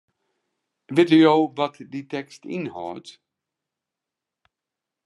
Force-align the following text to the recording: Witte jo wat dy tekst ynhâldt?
Witte 0.95 1.17
jo 1.23 1.35
wat 1.57 1.75
dy 1.91 2.01
tekst 2.13 2.41
ynhâldt? 2.55 3.09